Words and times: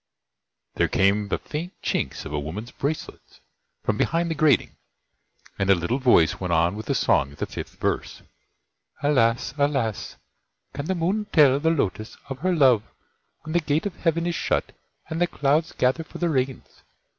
There 0.77 0.87
came 0.87 1.27
the 1.27 1.37
faint 1.37 1.73
tchinks 1.83 2.25
of 2.25 2.33
a 2.33 2.39
woman's 2.39 2.71
bracelets 2.71 3.39
from 3.83 3.97
behind 3.97 4.31
the 4.31 4.33
grating, 4.33 4.77
and 5.59 5.69
a 5.69 5.75
little 5.75 5.99
voice 5.99 6.39
went 6.39 6.51
on 6.51 6.75
with 6.75 6.87
the 6.87 6.95
song 6.95 7.33
at 7.33 7.37
the 7.37 7.45
fifth 7.45 7.75
verse: 7.75 8.23
Alas! 9.03 9.53
alas! 9.59 10.15
Can 10.73 10.87
the 10.87 10.95
Moon 10.95 11.25
tell 11.31 11.59
the 11.59 11.69
Lotus 11.69 12.17
of 12.29 12.39
her 12.39 12.51
love 12.55 12.81
when 13.43 13.53
the 13.53 13.59
Gate 13.59 13.85
of 13.85 13.95
Heaven 13.97 14.25
is 14.25 14.33
shut 14.33 14.71
and 15.07 15.21
the 15.21 15.27
clouds 15.27 15.71
gather 15.71 16.03
for 16.03 16.17
the 16.17 16.29
rains? 16.29 16.81